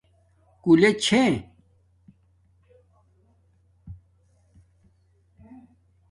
[0.63, 1.23] کولے چھے